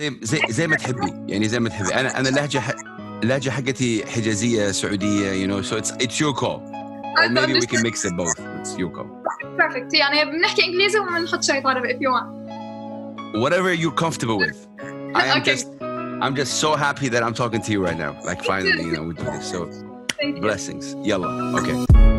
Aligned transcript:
زي 0.00 0.19
زي 0.21 0.39
زي 0.49 0.67
ما 0.67 0.75
تحبي 0.75 1.13
يعني 1.33 1.47
زي 1.47 1.59
ما 1.59 1.69
تحبي 1.69 1.95
انا 1.95 2.19
انا 2.19 2.29
اللهجه 2.29 2.59
ح... 2.59 2.71
اللهجه 3.23 3.49
حقتي 3.49 4.05
حجازيه 4.05 4.71
سعوديه 4.71 5.45
you 5.45 5.49
know 5.51 5.67
so 5.67 5.73
it's 5.81 5.91
it's 5.91 6.19
your 6.19 6.33
call 6.41 6.59
or 7.17 7.29
maybe 7.29 7.53
we 7.53 7.67
can 7.67 7.81
mix 7.81 8.05
it 8.05 8.13
both 8.17 8.39
it's 8.61 8.77
your 8.77 8.89
call 8.97 9.07
Perfect. 9.57 9.93
يعني 9.93 10.31
بنحكي 10.31 10.65
انجليزي 10.65 10.99
وبنحط 10.99 11.43
شوية 11.43 11.61
عربي 11.65 11.87
if 11.89 11.97
you 11.97 12.11
want. 12.11 12.41
whatever 13.43 13.73
you're 13.73 14.03
comfortable 14.05 14.37
with 14.45 14.57
I 15.15 15.25
am 15.25 15.41
Okay. 15.41 15.51
just 15.53 15.67
I'm 16.25 16.35
just 16.41 16.53
so 16.63 16.69
happy 16.87 17.07
that 17.13 17.21
I'm 17.25 17.33
talking 17.41 17.61
to 17.65 17.71
you 17.73 17.79
right 17.87 17.99
now 18.05 18.13
like 18.29 18.41
finally 18.51 18.83
you 18.87 18.93
know 18.95 19.03
we 19.09 19.13
do 19.21 19.25
this 19.35 19.45
so 19.53 19.59
Thank 20.19 20.35
you. 20.35 20.41
blessings 20.47 20.85
yalla 21.09 21.29
okay 21.59 22.09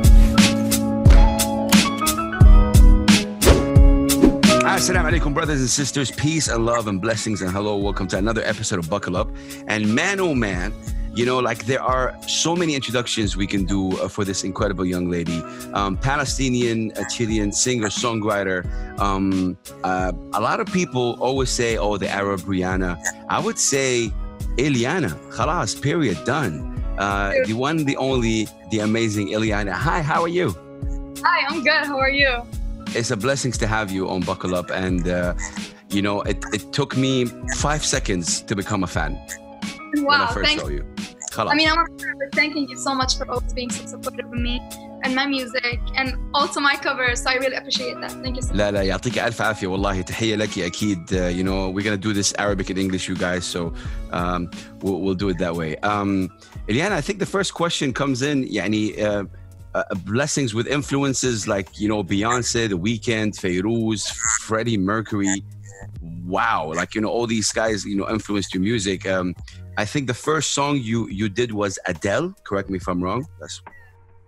Assalamu 4.82 5.12
alaikum, 5.12 5.32
brothers 5.32 5.60
and 5.60 5.70
sisters. 5.70 6.10
Peace 6.10 6.48
and 6.48 6.66
love 6.66 6.88
and 6.88 7.00
blessings 7.00 7.40
and 7.40 7.52
hello. 7.52 7.76
Welcome 7.76 8.08
to 8.08 8.18
another 8.18 8.42
episode 8.42 8.80
of 8.80 8.90
Buckle 8.90 9.16
Up. 9.16 9.30
And 9.68 9.94
man, 9.94 10.18
oh 10.18 10.34
man, 10.34 10.74
you 11.14 11.24
know, 11.24 11.38
like 11.38 11.66
there 11.66 11.80
are 11.80 12.20
so 12.26 12.56
many 12.56 12.74
introductions 12.74 13.36
we 13.36 13.46
can 13.46 13.64
do 13.64 13.96
uh, 14.00 14.08
for 14.08 14.24
this 14.24 14.42
incredible 14.42 14.84
young 14.84 15.08
lady. 15.08 15.40
Um, 15.72 15.96
Palestinian, 15.96 16.90
uh, 16.96 17.04
Chilean 17.08 17.52
singer, 17.52 17.90
songwriter. 17.90 18.66
Um, 18.98 19.56
uh, 19.84 20.10
a 20.32 20.40
lot 20.40 20.58
of 20.58 20.66
people 20.66 21.16
always 21.20 21.50
say, 21.50 21.76
oh, 21.76 21.96
the 21.96 22.08
Arab 22.08 22.40
Rihanna. 22.40 23.00
I 23.28 23.38
would 23.38 23.60
say 23.60 24.12
Elyanna. 24.56 25.12
Khalas, 25.30 25.80
period, 25.80 26.18
done. 26.24 26.82
Uh, 26.98 27.34
the 27.46 27.52
one, 27.52 27.84
the 27.84 27.96
only, 27.98 28.48
the 28.72 28.80
amazing 28.80 29.28
Elyanna. 29.28 29.74
Hi, 29.74 30.02
how 30.02 30.22
are 30.22 30.34
you? 30.40 30.56
Hi, 31.22 31.46
I'm 31.48 31.62
good. 31.62 31.86
How 31.86 32.00
are 32.00 32.10
you? 32.10 32.42
it's 32.94 33.10
a 33.10 33.16
blessing 33.16 33.52
to 33.52 33.66
have 33.66 33.90
you 33.90 34.08
on 34.08 34.20
Buckle 34.20 34.54
Up. 34.54 34.70
And, 34.70 35.08
uh, 35.08 35.34
you 35.90 36.02
know, 36.02 36.22
it, 36.22 36.44
it 36.52 36.72
took 36.72 36.96
me 36.96 37.26
five 37.56 37.84
seconds 37.84 38.42
to 38.42 38.56
become 38.56 38.84
a 38.84 38.86
fan. 38.86 39.12
Wow. 39.96 40.02
When 40.04 40.20
I 40.20 40.32
first 40.32 40.58
saw 40.58 40.68
you. 40.68 40.84
I 41.38 41.54
mean, 41.54 41.68
I 41.68 41.74
want 41.74 41.98
to 41.98 42.04
start 42.04 42.34
thanking 42.34 42.68
you 42.68 42.76
so 42.76 42.94
much 42.94 43.16
for 43.16 43.26
always 43.30 43.54
being 43.54 43.70
so 43.70 43.86
supportive 43.86 44.26
of 44.26 44.32
me 44.32 44.60
and 45.02 45.14
my 45.14 45.26
music 45.26 45.80
and 45.96 46.14
also 46.34 46.60
my 46.60 46.76
covers. 46.76 47.22
So 47.22 47.30
I 47.30 47.36
really 47.36 47.56
appreciate 47.56 47.98
that. 48.02 48.12
Thank 48.12 48.36
you 48.36 48.42
so 48.42 48.48
much. 48.48 48.56
لا 48.56 48.70
لا 48.70 48.82
يعطيك 48.82 49.18
ألف 49.18 49.42
عافية 49.42 49.66
والله 49.66 50.00
تحية 50.00 50.36
لك 50.36 50.58
أكيد. 50.58 51.10
Uh, 51.10 51.28
you 51.28 51.42
know, 51.42 51.70
we're 51.70 51.82
going 51.82 51.96
to 51.96 52.08
do 52.08 52.12
this 52.12 52.34
Arabic 52.38 52.68
and 52.70 52.78
English, 52.78 53.08
you 53.08 53.16
guys. 53.16 53.46
So 53.46 53.72
um, 54.12 54.50
we'll, 54.82 55.00
we'll 55.00 55.14
do 55.14 55.30
it 55.30 55.38
that 55.38 55.56
way. 55.56 55.76
Um, 55.78 56.28
Elyanna, 56.68 56.92
I 56.92 57.00
think 57.00 57.18
the 57.18 57.26
first 57.26 57.54
question 57.54 57.94
comes 57.94 58.20
in. 58.20 58.44
يعني, 58.44 59.02
uh, 59.02 59.24
uh, 59.74 59.84
blessings 60.04 60.54
with 60.54 60.66
influences 60.66 61.48
like 61.48 61.80
you 61.80 61.88
know 61.88 62.02
Beyonce 62.04 62.68
The 62.68 62.78
Weeknd 62.78 63.34
Fairuz 63.38 64.12
Freddie 64.42 64.78
Mercury 64.78 65.42
wow 66.24 66.72
like 66.74 66.94
you 66.94 67.00
know 67.00 67.08
all 67.08 67.26
these 67.26 67.50
guys 67.52 67.84
you 67.84 67.96
know 67.96 68.08
influenced 68.08 68.54
your 68.54 68.62
music 68.62 69.06
um, 69.06 69.34
I 69.76 69.84
think 69.84 70.06
the 70.06 70.14
first 70.14 70.52
song 70.52 70.78
you 70.78 71.08
you 71.08 71.28
did 71.28 71.52
was 71.52 71.78
Adele 71.86 72.34
correct 72.44 72.70
me 72.70 72.76
if 72.76 72.88
I'm 72.88 73.02
wrong 73.02 73.26
that's 73.40 73.62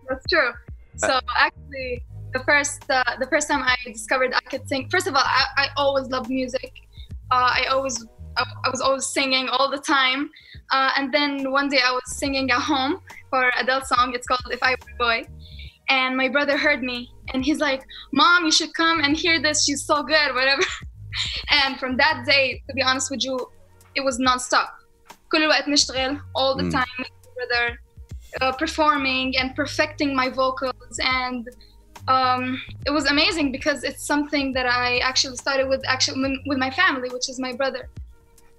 That's 0.08 0.24
true. 0.26 0.52
So 0.96 1.18
actually, 1.36 2.04
the 2.32 2.40
first 2.40 2.88
uh, 2.90 3.02
the 3.18 3.26
first 3.26 3.48
time 3.48 3.62
I 3.62 3.76
discovered 3.84 4.32
I 4.34 4.40
could 4.50 4.68
sing. 4.68 4.88
First 4.88 5.06
of 5.06 5.14
all, 5.14 5.22
I, 5.24 5.44
I 5.56 5.68
always 5.76 6.08
loved 6.08 6.30
music. 6.30 6.72
Uh, 7.30 7.50
I 7.60 7.66
always 7.70 8.04
I, 8.37 8.43
I 8.65 8.69
was 8.69 8.81
always 8.81 9.07
singing 9.07 9.49
all 9.49 9.69
the 9.69 9.79
time. 9.79 10.29
Uh, 10.71 10.91
and 10.97 11.13
then 11.13 11.51
one 11.51 11.67
day 11.69 11.81
I 11.85 11.91
was 11.91 12.03
singing 12.21 12.49
at 12.51 12.61
home 12.61 12.99
for 13.29 13.51
Adele 13.59 13.83
song. 13.85 14.13
It's 14.15 14.27
called 14.27 14.47
"If 14.51 14.61
I 14.63 14.71
Were 14.71 14.93
a 14.95 14.97
Boy." 14.97 15.27
And 15.89 16.15
my 16.15 16.29
brother 16.29 16.55
heard 16.57 16.83
me, 16.83 17.09
and 17.33 17.43
he's 17.43 17.59
like, 17.59 17.81
"Mom, 18.13 18.45
you 18.45 18.51
should 18.51 18.73
come 18.75 18.99
and 19.03 19.17
hear 19.17 19.41
this. 19.41 19.63
She's 19.65 19.83
so 19.85 20.03
good, 20.03 20.29
whatever." 20.35 20.63
and 21.51 21.79
from 21.79 21.97
that 21.97 22.23
day, 22.25 22.61
to 22.67 22.73
be 22.75 22.83
honest 22.83 23.09
with 23.09 23.23
you, 23.23 23.35
it 23.95 24.01
was 24.01 24.19
nonstop. 24.19 24.69
كل 25.31 25.43
الوقت 25.43 25.67
نشتغل 25.67 26.19
all 26.37 26.55
the 26.57 26.63
Mm. 26.63 26.71
time 26.71 26.95
with 26.99 27.09
my 27.25 27.31
brother 27.37 27.79
uh, 28.41 28.51
performing 28.51 29.37
and 29.37 29.55
perfecting 29.55 30.15
my 30.15 30.29
vocals 30.29 30.95
and 30.99 31.47
um, 32.07 32.59
it 32.87 32.91
was 32.91 33.05
amazing 33.05 33.51
because 33.51 33.83
it's 33.83 34.05
something 34.07 34.53
that 34.53 34.65
I 34.65 34.97
actually 35.09 35.37
started 35.37 35.67
with 35.67 35.81
actually 35.87 36.39
with 36.47 36.57
my 36.57 36.71
family, 36.71 37.09
which 37.15 37.29
is 37.29 37.39
my 37.39 37.53
brother. 37.53 37.83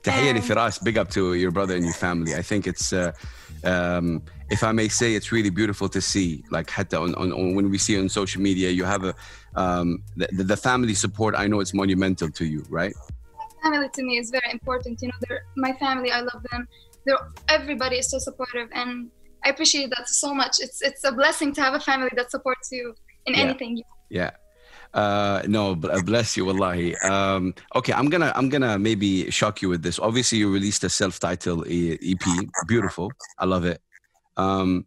تحية 0.04 0.32
Um, 0.32 0.36
لفراس 0.36 0.78
big 0.84 0.98
up 0.98 1.10
to 1.10 1.34
your 1.34 1.50
brother 1.50 1.76
and 1.76 1.84
your 1.84 1.94
family 1.94 2.34
I 2.34 2.42
think 2.42 2.66
it's 2.66 2.92
uh, 2.92 3.12
um, 3.64 4.22
if 4.50 4.64
I 4.64 4.72
may 4.72 4.88
say 4.88 5.14
it's 5.14 5.30
really 5.32 5.50
beautiful 5.50 5.88
to 5.88 6.00
see 6.00 6.42
like 6.50 6.70
حتى 6.70 6.96
on, 6.96 7.14
on, 7.14 7.32
on 7.32 7.54
when 7.54 7.70
we 7.70 7.78
see 7.78 7.98
on 8.00 8.08
social 8.08 8.40
media 8.42 8.70
you 8.70 8.84
have 8.84 9.04
a 9.04 9.14
um, 9.62 9.88
the, 10.16 10.26
the- 10.38 10.44
the 10.52 10.56
family 10.56 10.94
support 10.94 11.34
I 11.36 11.46
know 11.50 11.58
it's 11.60 11.74
monumental 11.74 12.28
to 12.38 12.44
you 12.44 12.60
right 12.80 12.94
Family 13.62 13.88
to 13.98 14.02
me 14.08 14.14
is 14.22 14.30
very 14.38 14.50
important. 14.58 14.94
You 15.02 15.08
know, 15.08 15.18
they're 15.24 15.42
my 15.66 15.72
family. 15.84 16.10
I 16.18 16.20
love 16.30 16.42
them. 16.50 16.62
They're 17.04 17.24
everybody 17.56 17.96
is 18.02 18.06
so 18.14 18.18
supportive, 18.28 18.68
and 18.80 18.90
I 19.44 19.50
appreciate 19.54 19.88
that 19.94 20.04
so 20.22 20.28
much. 20.40 20.54
It's 20.64 20.78
it's 20.88 21.02
a 21.10 21.12
blessing 21.20 21.50
to 21.56 21.60
have 21.66 21.74
a 21.80 21.82
family 21.90 22.12
that 22.18 22.28
supports 22.36 22.66
you 22.76 22.84
in 23.26 23.32
Yeah. 23.34 23.44
anything. 23.44 23.72
yeah 24.20 24.30
Uh, 24.95 25.41
no, 25.45 25.71
uh, 25.71 26.01
bless 26.03 26.37
you, 26.37 26.45
wallahi. 26.45 26.95
Um, 26.99 27.53
okay, 27.75 27.91
I'm 27.91 28.09
gonna 28.09 28.31
I'm 28.33 28.47
gonna 28.47 28.79
maybe 28.79 29.29
shock 29.29 29.61
you 29.61 29.67
with 29.67 29.83
this. 29.83 29.99
Obviously, 29.99 30.37
you 30.37 30.51
released 30.51 30.85
a 30.85 30.89
self-titled 30.89 31.67
uh, 31.67 32.09
EP, 32.11 32.25
beautiful. 32.65 33.11
I 33.37 33.43
love 33.43 33.65
it. 33.65 33.81
Um, 34.37 34.85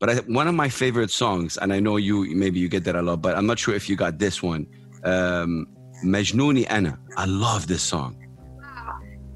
but 0.00 0.10
I, 0.10 0.14
one 0.26 0.48
of 0.48 0.54
my 0.54 0.68
favorite 0.68 1.10
songs, 1.10 1.56
and 1.56 1.72
I 1.72 1.80
know 1.80 1.96
you 1.96 2.36
maybe 2.36 2.60
you 2.60 2.68
get 2.68 2.84
that 2.84 2.94
a 2.94 3.00
lot, 3.00 3.22
but 3.22 3.36
I'm 3.38 3.46
not 3.46 3.58
sure 3.58 3.74
if 3.74 3.88
you 3.88 3.96
got 3.96 4.18
this 4.18 4.42
one. 4.42 4.66
Um, 5.02 5.66
Majnouni 6.04 6.70
Ana. 6.70 6.98
I 7.16 7.24
love 7.24 7.66
this 7.66 7.82
song. 7.82 8.16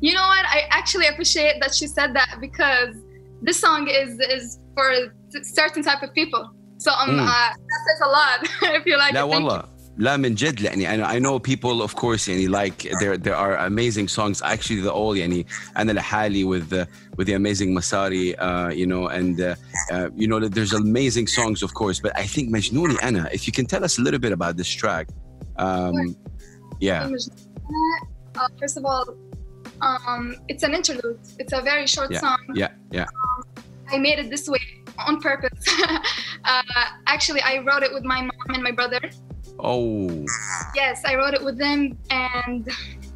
You 0.03 0.13
know 0.13 0.27
what? 0.27 0.45
I 0.45 0.67
actually 0.71 1.07
appreciate 1.07 1.61
that 1.63 1.75
she 1.75 1.87
said 1.87 2.15
that 2.15 2.37
because 2.39 2.97
this 3.41 3.59
song 3.59 3.89
is 3.89 4.19
is 4.21 4.61
for 4.75 4.93
certain 5.43 5.83
type 5.83 6.03
of 6.03 6.13
people. 6.13 6.51
So 6.77 6.93
um, 6.93 7.11
mm. 7.11 7.21
uh, 7.21 7.55
that 7.55 7.81
says 7.87 8.01
a 8.05 8.09
lot. 8.09 8.75
if 8.77 8.85
you 8.85 8.99
like, 8.99 9.15
yeah, 9.15 9.23
lot. 9.23 9.72
لا 9.99 10.17
من 10.17 10.35
جد 10.35 10.61
يعني 10.61 10.89
I, 10.89 11.17
I 11.17 11.19
know 11.19 11.39
people 11.39 11.83
of 11.83 11.95
course 11.95 12.29
يعني 12.29 12.49
like 12.49 12.89
there 13.01 13.17
there 13.19 13.37
are 13.37 13.57
amazing 13.59 14.09
songs. 14.09 14.41
Actually 14.43 14.81
the 14.81 14.93
all 14.93 15.15
and 15.77 15.89
the 15.89 15.95
لحالي 15.95 16.45
with 16.45 16.71
the, 16.71 16.89
with 17.17 17.27
the 17.27 17.35
amazing 17.35 17.75
Massari 17.75 18.35
uh, 18.39 18.71
you 18.73 18.87
know 18.87 19.09
and 19.09 19.41
uh, 19.41 19.55
you 20.15 20.27
know 20.27 20.39
there's 20.41 20.73
amazing 20.73 21.27
songs 21.27 21.63
of 21.63 21.75
course. 21.75 22.01
But 22.01 22.13
I 22.19 22.27
think 22.27 22.51
مجنوني 22.51 22.97
أنا 23.03 23.29
if 23.33 23.47
you 23.47 23.53
can 23.53 23.67
tell 23.67 23.85
us 23.85 23.99
a 23.99 24.03
little 24.03 24.21
bit 24.21 24.33
about 24.33 24.57
this 24.57 24.69
track 24.69 25.09
um, 25.59 26.17
yeah. 26.81 27.09
First 28.59 28.77
of 28.79 28.85
all 28.85 29.05
um, 29.83 30.37
it's 30.49 30.63
an 30.63 30.75
interlude. 30.75 31.19
It's 31.39 31.53
a 31.53 31.61
very 31.61 31.87
short 31.87 32.15
song. 32.15 32.39
Yeah. 32.55 32.69
Yeah. 32.93 33.03
Um, 33.03 33.65
I 33.89 33.99
made 33.99 34.19
it 34.21 34.31
this 34.31 34.49
way 34.49 34.61
on 35.07 35.21
purpose. 35.21 35.65
Actually 37.07 37.43
I 37.43 37.59
wrote 37.59 37.83
it 37.83 37.93
with 37.93 38.05
my 38.05 38.21
mom 38.23 38.49
and 38.55 38.63
my 38.63 38.71
brother 38.71 39.01
oh 39.63 40.25
Yes, 40.75 41.03
I 41.05 41.17
wrote 41.17 41.35
it 41.35 41.43
with 41.43 41.59
them, 41.59 41.99
and 42.11 42.69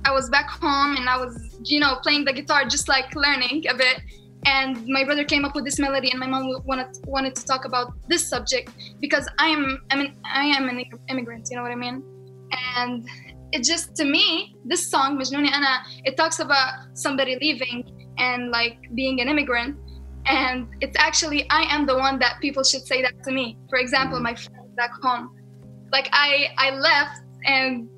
I 0.04 0.12
was 0.12 0.30
back 0.30 0.48
home 0.48 0.96
and 0.96 1.08
I 1.08 1.16
was, 1.16 1.58
you 1.64 1.80
know, 1.80 1.96
playing 2.02 2.24
the 2.24 2.32
guitar, 2.32 2.64
just 2.64 2.88
like 2.88 3.14
learning 3.14 3.64
a 3.68 3.74
bit. 3.74 4.00
And 4.44 4.86
my 4.86 5.04
brother 5.04 5.24
came 5.24 5.44
up 5.44 5.56
with 5.56 5.64
this 5.64 5.80
melody, 5.80 6.10
and 6.10 6.20
my 6.20 6.28
mom 6.28 6.62
wanted 6.64 6.98
wanted 7.04 7.34
to 7.34 7.44
talk 7.44 7.64
about 7.64 7.92
this 8.08 8.26
subject 8.28 8.70
because 9.00 9.28
I 9.38 9.48
am, 9.48 9.82
I 9.90 9.96
mean, 9.96 10.14
I 10.24 10.44
am 10.44 10.68
an 10.68 10.84
immigrant. 11.08 11.48
You 11.50 11.56
know 11.56 11.62
what 11.62 11.72
I 11.72 11.76
mean? 11.76 12.04
And 12.76 13.08
it 13.52 13.64
just 13.64 13.96
to 13.96 14.04
me, 14.04 14.54
this 14.64 14.88
song, 14.88 15.18
Majnouni 15.18 15.50
Ana, 15.50 15.82
it 16.04 16.16
talks 16.16 16.38
about 16.38 16.74
somebody 16.94 17.36
leaving 17.40 17.84
and 18.18 18.50
like 18.50 18.78
being 18.94 19.20
an 19.20 19.28
immigrant. 19.28 19.76
And 20.26 20.68
it's 20.80 20.96
actually 20.98 21.48
I 21.50 21.62
am 21.74 21.86
the 21.86 21.96
one 21.96 22.18
that 22.20 22.38
people 22.40 22.62
should 22.62 22.86
say 22.86 23.02
that 23.02 23.24
to 23.24 23.32
me. 23.32 23.58
For 23.68 23.78
example, 23.78 24.20
my 24.20 24.34
friends 24.34 24.70
back 24.76 24.92
home 25.02 25.35
like 25.92 26.08
I 26.12 26.48
I 26.58 26.70
left 26.70 27.22
and 27.44 27.88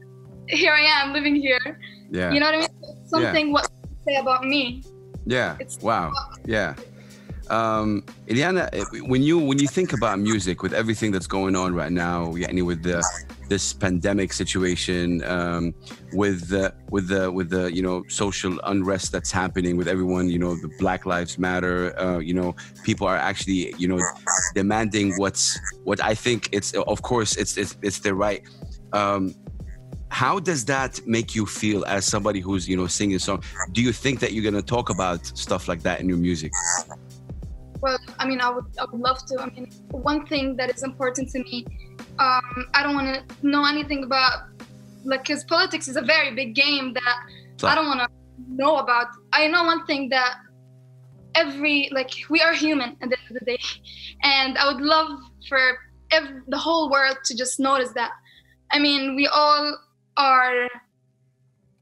here 0.49 0.73
I 0.73 0.81
am 0.81 1.13
living 1.13 1.37
here. 1.37 1.81
Yeah. 2.11 2.33
You 2.33 2.41
know 2.41 2.47
what 2.47 2.55
I 2.55 2.59
mean? 2.59 2.69
It's 2.83 3.11
something 3.11 3.47
yeah. 3.47 3.53
what 3.53 3.71
say 4.07 4.17
about 4.17 4.45
me. 4.45 4.83
Yeah. 5.27 5.57
It's 5.61 5.79
wow. 5.79 6.13
Yeah. 6.45 6.75
Um, 7.51 8.03
Elyanna, 8.27 8.69
eh, 8.73 8.85
when 9.07 9.23
you 9.23 9.39
when 9.39 9.59
you 9.59 9.67
think 9.69 9.93
about 9.93 10.19
music, 10.19 10.63
with 10.63 10.75
everything 10.75 11.13
that's 11.13 11.27
going 11.27 11.57
on 11.57 11.75
right 11.75 11.93
now, 11.93 12.35
yeah, 12.35 12.51
with 12.63 12.83
the 12.83 13.03
this 13.49 13.73
pandemic 13.73 14.35
situation, 14.35 15.25
um, 15.25 15.75
with 16.13 16.49
the 16.49 16.75
with 16.91 17.09
the 17.09 17.31
with 17.33 17.49
the 17.49 17.73
you 17.73 17.81
know 17.81 18.05
social 18.09 18.61
unrest 18.65 19.13
that's 19.13 19.33
happening 19.33 19.77
with 19.79 19.89
everyone, 19.89 20.29
you 20.29 20.39
know 20.39 20.57
the 20.57 20.71
Black 20.79 21.07
Lives 21.07 21.39
Matter, 21.39 21.99
uh, 21.99 22.19
you 22.19 22.35
know 22.35 22.55
people 22.85 23.07
are 23.07 23.17
actually 23.17 23.75
you 23.79 23.89
know 23.89 23.99
demanding 24.55 25.15
what's 25.17 25.59
what 25.85 26.03
I 26.03 26.15
think 26.15 26.49
it's 26.53 26.73
of 26.75 27.03
course 27.03 27.37
it's 27.37 27.57
it's 27.57 27.77
it's 27.83 28.01
their 28.01 28.15
right. 28.15 28.43
Um, 28.93 29.35
how 30.11 30.39
does 30.39 30.65
that 30.65 31.01
make 31.07 31.35
you 31.35 31.45
feel 31.45 31.85
as 31.85 32.07
somebody 32.07 32.41
who's 32.41 32.67
you 32.67 32.77
know 32.77 32.87
singing 32.87 33.17
a 33.17 33.19
song 33.19 33.43
do 33.73 33.83
you 33.83 33.93
think 33.93 34.21
that 34.21 34.33
you're 34.33 34.43
going 34.43 34.55
to 34.55 34.63
talk 34.63 34.89
about 34.89 35.27
stuff 35.37 35.69
like 35.69 35.83
that 35.83 36.01
in 36.01 36.09
your 36.09 36.17
music 36.17 36.51
Well, 37.81 37.99
I 38.19 38.27
mean, 38.27 38.41
I 38.41 38.51
would, 38.51 38.65
I 38.81 38.85
would 38.91 39.01
love 39.01 39.25
to. 39.27 39.41
I 39.41 39.47
mean, 39.51 39.71
one 39.91 40.27
thing 40.27 40.57
that 40.57 40.75
is 40.75 40.83
important 40.83 41.31
to 41.31 41.39
me, 41.41 41.65
um, 42.19 42.67
I 42.75 42.83
don't 42.83 42.95
want 42.95 43.29
to 43.29 43.47
know 43.47 43.65
anything 43.65 44.05
about, 44.05 44.49
like, 45.05 45.23
because 45.25 45.45
politics 45.45 45.87
is 45.89 45.97
a 45.97 46.03
very 46.03 46.35
big 46.35 46.55
game 46.55 46.93
that 46.95 47.19
I 47.63 47.75
don't 47.75 47.87
want 47.87 48.01
to 48.01 48.09
know 48.49 48.79
about. 48.79 49.09
I 49.33 49.47
know 49.49 49.65
one 49.65 49.87
thing 49.87 50.09
that 50.09 50.39
every 51.38 51.90
like 51.92 52.12
we 52.30 52.42
are 52.42 52.54
human 52.54 52.98
at 53.02 53.10
the 53.10 53.18
end 53.20 53.28
of 53.32 53.36
the 53.40 53.46
day, 53.46 53.60
and 54.24 54.58
I 54.58 54.72
would 54.72 54.82
love 54.82 55.20
for 55.50 55.78
every, 56.12 56.42
the 56.48 56.58
whole 56.58 56.90
world 56.90 57.18
to 57.26 57.36
just 57.36 57.60
notice 57.60 57.92
that. 57.94 58.12
I 58.72 58.80
mean, 58.80 59.16
we 59.16 59.28
all 59.28 59.78
are. 60.18 60.68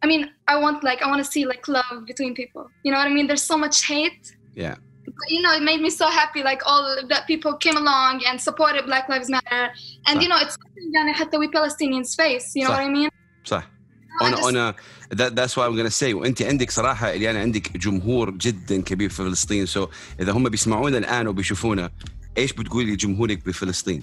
I 0.04 0.08
mean, 0.08 0.32
I 0.48 0.56
want 0.58 0.84
like 0.84 1.02
I 1.02 1.08
want 1.08 1.24
to 1.24 1.30
see 1.32 1.46
like 1.46 1.68
love 1.68 2.06
between 2.08 2.34
people. 2.34 2.70
You 2.84 2.92
know 2.92 2.98
what 2.98 3.08
I 3.08 3.14
mean? 3.14 3.28
There's 3.28 3.44
so 3.44 3.58
much 3.58 3.86
hate. 3.86 4.36
Yeah. 4.54 4.76
But, 5.06 5.30
you 5.30 5.42
know, 5.42 5.54
it 5.54 5.64
made 5.64 5.82
me 5.82 5.90
so 5.90 6.08
happy. 6.08 6.42
Like 6.44 6.62
all 6.66 6.98
that 7.10 7.28
people 7.28 7.56
came 7.58 7.78
along 7.78 8.24
and 8.28 8.40
supported 8.40 8.86
Black 8.86 9.10
Lives 9.10 9.30
Matter, 9.30 9.72
and 10.08 10.20
صح. 10.20 10.22
you 10.24 10.30
know, 10.30 10.38
it's 10.38 10.58
يعني 10.96 11.14
حتى 11.14 11.38
we 11.38 11.48
Palestinians 11.48 12.16
face. 12.16 12.56
You 12.56 12.64
know 12.64 12.72
صح. 12.72 12.78
what 12.78 12.86
I 12.86 12.90
mean? 12.90 13.10
صح 13.46 13.64
I 13.64 13.75
أنا 14.23 14.49
أنا 14.49 14.75
that's 15.13 15.57
what 15.57 15.67
I'm 15.67 15.77
gonna 15.77 15.91
say 15.91 16.15
وانت 16.15 16.43
عندك 16.43 16.71
صراحة 16.71 17.11
اليانا 17.11 17.41
عندك 17.41 17.77
جمهور 17.77 18.31
جدا 18.31 18.83
كبير 18.83 19.09
في 19.09 19.17
فلسطين 19.17 19.67
سو 19.67 19.87
so 19.87 19.89
اذا 20.21 20.33
هم 20.33 20.49
بيسمعونا 20.49 20.99
الان 20.99 21.29
وبيشوفونا 21.29 21.91
إيش 22.39 22.53
بتقولي 22.53 22.93
لجمهورك 22.93 23.47
بفلسطين؟ 23.47 24.03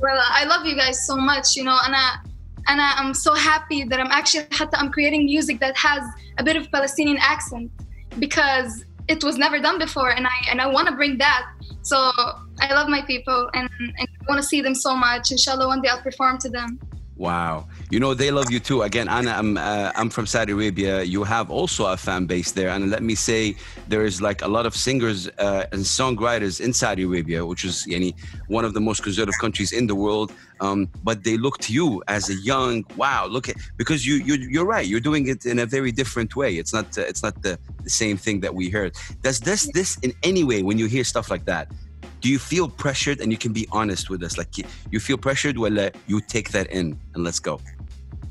Well, 0.00 0.20
I 0.40 0.44
love 0.44 0.64
you 0.64 0.76
guys 0.76 1.06
so 1.06 1.16
much. 1.16 1.56
You 1.56 1.64
know, 1.64 1.78
and 1.86 1.94
I, 2.84 2.88
I'm 2.98 3.14
so 3.14 3.34
happy 3.34 3.84
that 3.84 3.98
I'm 4.00 4.12
actually 4.12 4.46
حتى 4.50 4.76
I'm 4.76 4.90
creating 4.90 5.24
music 5.24 5.58
that 5.60 5.76
has 5.76 6.02
a 6.38 6.44
bit 6.44 6.56
of 6.56 6.70
Palestinian 6.70 7.18
accent 7.18 7.70
because 8.18 8.84
it 9.08 9.24
was 9.24 9.36
never 9.44 9.58
done 9.58 9.78
before, 9.78 10.10
and 10.16 10.24
I 10.26 10.38
and 10.50 10.60
I 10.60 10.66
want 10.66 10.86
to 10.90 10.94
bring 11.00 11.18
that. 11.18 11.42
So 11.82 11.96
I 12.66 12.68
love 12.78 12.88
my 12.88 13.02
people, 13.12 13.40
and, 13.54 13.68
and 13.98 14.08
I 14.20 14.24
want 14.28 14.38
to 14.42 14.46
see 14.52 14.60
them 14.66 14.76
so 14.86 14.94
much. 14.94 15.24
Inshallah, 15.36 15.66
one 15.66 15.80
day 15.82 15.88
I'll 15.92 16.06
perform 16.10 16.38
to 16.44 16.48
them. 16.58 16.78
Wow. 17.18 17.66
You 17.90 17.98
know, 17.98 18.14
they 18.14 18.30
love 18.30 18.48
you 18.48 18.60
too. 18.60 18.82
Again, 18.82 19.08
Anna, 19.08 19.32
I'm, 19.32 19.58
uh, 19.58 19.90
I'm 19.96 20.08
from 20.08 20.24
Saudi 20.24 20.52
Arabia. 20.52 21.02
You 21.02 21.24
have 21.24 21.50
also 21.50 21.86
a 21.86 21.96
fan 21.96 22.26
base 22.26 22.52
there. 22.52 22.68
And 22.68 22.90
let 22.90 23.02
me 23.02 23.16
say, 23.16 23.56
there 23.88 24.04
is 24.04 24.22
like 24.22 24.42
a 24.42 24.46
lot 24.46 24.66
of 24.66 24.76
singers 24.76 25.28
uh, 25.38 25.66
and 25.72 25.82
songwriters 25.82 26.60
in 26.60 26.72
Saudi 26.72 27.02
Arabia, 27.02 27.44
which 27.44 27.64
is 27.64 27.84
yani, 27.88 28.14
one 28.46 28.64
of 28.64 28.72
the 28.72 28.80
most 28.80 29.02
conservative 29.02 29.38
countries 29.40 29.72
in 29.72 29.88
the 29.88 29.96
world. 29.96 30.32
Um, 30.60 30.88
but 31.02 31.24
they 31.24 31.36
look 31.36 31.58
to 31.58 31.72
you 31.72 32.04
as 32.06 32.30
a 32.30 32.34
young, 32.34 32.84
wow, 32.96 33.26
look 33.26 33.48
at, 33.48 33.56
because 33.76 34.06
you, 34.06 34.16
you, 34.16 34.34
you're 34.34 34.64
right. 34.64 34.86
You're 34.86 35.00
doing 35.00 35.26
it 35.26 35.44
in 35.44 35.58
a 35.58 35.66
very 35.66 35.90
different 35.90 36.36
way. 36.36 36.54
It's 36.54 36.72
not, 36.72 36.96
uh, 36.96 37.02
it's 37.02 37.24
not 37.24 37.42
the, 37.42 37.58
the 37.82 37.90
same 37.90 38.16
thing 38.16 38.38
that 38.40 38.54
we 38.54 38.70
heard. 38.70 38.94
Does 39.22 39.40
this, 39.40 39.68
this 39.72 39.98
in 40.02 40.12
any 40.22 40.44
way, 40.44 40.62
when 40.62 40.78
you 40.78 40.86
hear 40.86 41.02
stuff 41.02 41.30
like 41.30 41.46
that, 41.46 41.68
do 42.20 42.28
you 42.28 42.38
feel 42.38 42.68
pressured? 42.68 43.20
And 43.20 43.30
you 43.32 43.38
can 43.38 43.52
be 43.52 43.66
honest 43.72 44.10
with 44.10 44.22
us. 44.22 44.38
Like 44.38 44.48
you, 44.90 45.00
feel 45.00 45.18
pressured 45.18 45.58
well 45.58 45.78
uh, 45.78 45.90
you 46.06 46.20
take 46.20 46.50
that 46.50 46.70
in 46.70 46.98
and 47.14 47.24
let's 47.24 47.38
go. 47.38 47.60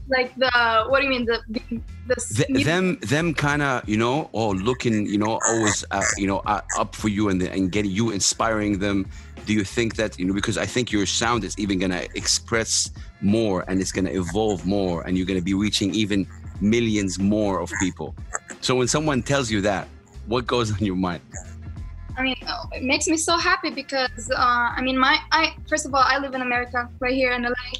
Like 0.09 0.33
the 0.35 0.85
what 0.87 0.99
do 0.99 1.05
you 1.05 1.09
mean? 1.09 1.25
The 1.25 1.41
the, 1.49 1.81
the 2.07 2.45
Th- 2.45 2.65
them 2.65 2.97
them 2.99 3.33
kind 3.33 3.61
of 3.61 3.87
you 3.89 3.97
know 3.97 4.29
or 4.31 4.55
looking 4.55 5.05
you 5.05 5.17
know 5.17 5.39
always 5.47 5.83
uh, 5.91 6.01
you 6.17 6.27
know 6.27 6.39
uh, 6.39 6.61
up 6.77 6.95
for 6.95 7.09
you 7.09 7.27
and 7.29 7.41
and 7.41 7.71
getting 7.71 7.91
you 7.91 8.11
inspiring 8.11 8.79
them. 8.79 9.05
Do 9.45 9.53
you 9.53 9.65
think 9.65 9.95
that 9.95 10.17
you 10.19 10.25
know 10.25 10.33
because 10.33 10.57
i 10.57 10.65
think 10.65 10.91
your 10.91 11.05
sound 11.05 11.43
is 11.45 11.57
even 11.57 11.79
going 11.79 11.91
to 11.91 12.03
express 12.15 12.91
more 13.21 13.63
and 13.67 13.79
it's 13.81 13.93
going 13.93 14.05
to 14.05 14.11
evolve 14.11 14.65
more 14.65 15.03
and 15.07 15.17
you're 15.17 15.25
going 15.25 15.39
to 15.39 15.45
be 15.45 15.53
reaching 15.53 15.93
even 15.93 16.27
millions 16.61 17.19
more 17.19 17.59
of 17.59 17.71
people. 17.79 18.15
So 18.61 18.75
when 18.75 18.87
someone 18.87 19.21
tells 19.23 19.51
you 19.51 19.61
that 19.61 19.87
what 20.25 20.47
goes 20.47 20.71
on 20.75 20.79
your 20.79 20.95
mind 20.95 21.21
I 22.16 22.22
mean, 22.22 22.36
oh, 22.46 22.64
it 22.72 22.82
makes 22.82 23.08
me 23.08 23.16
so 23.16 23.38
happy 23.38 23.70
because 23.70 24.30
uh, 24.30 24.68
I 24.78 24.82
mean, 24.82 24.98
my 24.98 25.18
I 25.32 25.54
first 25.68 25.86
of 25.86 25.94
all, 25.94 26.04
I 26.04 26.18
live 26.18 26.34
in 26.34 26.42
America, 26.42 26.88
right 27.00 27.14
here 27.14 27.32
in 27.32 27.42
LA, 27.42 27.70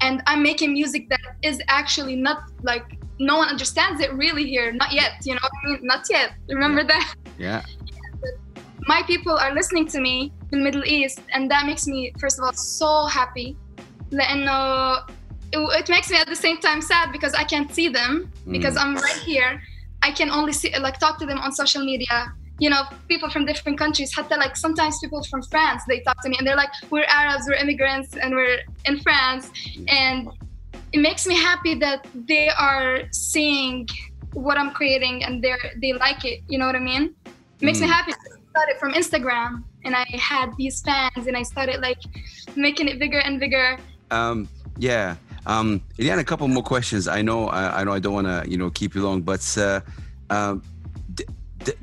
and 0.00 0.22
I'm 0.26 0.42
making 0.42 0.72
music 0.72 1.08
that 1.10 1.20
is 1.42 1.60
actually 1.68 2.16
not 2.16 2.44
like 2.62 2.86
no 3.18 3.36
one 3.36 3.48
understands 3.48 4.00
it 4.00 4.12
really 4.14 4.44
here, 4.44 4.72
not 4.72 4.92
yet. 4.92 5.12
You 5.24 5.34
know, 5.34 5.40
what 5.42 5.52
I 5.62 5.66
mean, 5.68 5.80
not 5.82 6.06
yet. 6.10 6.32
Remember 6.48 6.84
that 6.84 7.14
yeah 7.38 7.62
my 8.86 9.02
people 9.02 9.32
are 9.32 9.54
listening 9.54 9.86
to 9.88 10.00
me 10.00 10.32
in 10.50 10.58
the 10.58 10.64
Middle 10.64 10.84
East, 10.84 11.20
and 11.32 11.50
that 11.50 11.66
makes 11.66 11.86
me 11.86 12.12
first 12.18 12.38
of 12.38 12.44
all 12.44 12.52
so 12.52 13.06
happy. 13.06 13.56
لأنه 14.12 15.06
it, 15.54 15.58
it 15.80 15.88
makes 15.88 16.10
me 16.10 16.16
at 16.16 16.26
the 16.26 16.36
same 16.36 16.58
time 16.58 16.80
sad 16.80 17.12
because 17.12 17.34
I 17.34 17.44
can't 17.44 17.70
see 17.74 17.88
them 17.88 18.32
because 18.50 18.76
I'm 18.76 18.94
right 18.96 19.20
here. 19.30 19.62
I 20.02 20.10
can 20.10 20.30
only 20.30 20.52
see 20.52 20.74
like 20.78 20.98
talk 20.98 21.18
to 21.20 21.26
them 21.26 21.38
on 21.38 21.52
social 21.52 21.84
media. 21.84 22.32
you 22.59 22.69
know 22.69 22.83
people 23.07 23.29
from 23.29 23.45
different 23.45 23.77
countries 23.77 24.11
حتى 24.13 24.37
like 24.37 24.55
sometimes 24.55 24.97
people 24.99 25.23
from 25.23 25.41
France 25.43 25.83
they 25.87 25.99
talk 26.01 26.21
to 26.23 26.29
me 26.29 26.35
and 26.39 26.47
they're 26.47 26.55
like 26.55 26.73
we're 26.89 27.05
Arabs 27.07 27.43
we're 27.47 27.55
immigrants 27.55 28.15
and 28.15 28.33
we're 28.33 28.59
in 28.85 28.99
France. 28.99 29.49
Mm. 29.49 29.91
And 30.01 30.29
it 30.93 30.99
makes 30.99 31.27
me 31.27 31.35
happy 31.35 31.75
that 31.75 32.07
they 32.31 32.49
are 32.49 33.03
seeing 33.11 33.87
what 34.33 34.57
I'm 34.57 34.71
creating 34.71 35.23
and 35.23 35.43
they're 35.43 35.65
they 35.81 35.93
like 35.93 36.25
it 36.25 36.37
you 36.47 36.57
know 36.57 36.65
what 36.65 36.75
I 36.75 36.79
mean? 36.91 37.03
It 37.25 37.65
makes 37.67 37.79
mm. 37.79 37.83
me 37.83 37.87
happy. 37.87 38.11
I 38.13 38.39
started 38.53 38.77
from 38.79 38.91
Instagram 38.93 39.63
and 39.85 39.95
I 39.95 40.05
had 40.33 40.47
these 40.57 40.81
fans 40.81 41.23
and 41.27 41.35
I 41.37 41.43
started 41.43 41.77
like 41.81 42.01
making 42.55 42.87
it 42.87 42.97
bigger 43.03 43.19
and 43.19 43.39
bigger. 43.39 43.77
Um 44.09 44.49
yeah. 44.77 45.15
Um 45.45 45.81
Elyanna 45.99 46.21
a 46.21 46.29
couple 46.31 46.47
more 46.47 46.63
questions. 46.63 47.07
I 47.07 47.21
know 47.21 47.39
I, 47.59 47.81
I 47.81 47.83
know 47.83 47.93
I 47.93 47.99
don't 47.99 48.15
want 48.19 48.27
to 48.33 48.49
you 48.51 48.57
know 48.57 48.69
keep 48.79 48.95
you 48.95 49.01
long 49.07 49.21
but 49.21 49.43
uh, 49.57 49.81
um 50.29 50.35
uh, 50.35 50.55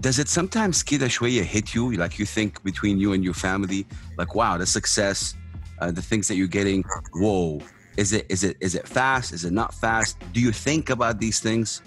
does 0.01 0.19
it 0.19 0.29
sometimes 0.29 0.83
kida 0.83 1.09
shwaya 1.09 1.43
hit 1.43 1.75
you? 1.75 1.93
Like 1.93 2.19
you 2.19 2.27
think 2.27 2.63
between 2.63 2.99
you 2.99 3.13
and 3.13 3.25
your 3.25 3.35
family 3.35 3.87
like 4.17 4.35
wow 4.35 4.59
the 4.59 4.67
success 4.67 5.35
uh, 5.81 5.91
the 5.91 6.03
things 6.03 6.29
that 6.29 6.37
you're 6.37 6.47
getting 6.47 6.83
whoa 7.15 7.61
is 7.97 8.13
it 8.13 8.27
is 8.29 8.45
it 8.45 8.57
is 8.61 8.75
it 8.75 8.87
fast? 8.87 9.33
Is 9.33 9.45
it 9.45 9.53
not 9.53 9.75
fast? 9.75 10.19
Do 10.33 10.41
you 10.41 10.53
think 10.53 10.91
about 10.91 11.21
these 11.21 11.41
things? 11.41 11.83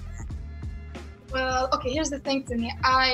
Well 1.32 1.70
okay 1.74 1.92
here's 1.92 2.10
the 2.10 2.20
thing 2.20 2.44
to 2.44 2.56
me. 2.56 2.74
I 2.84 3.14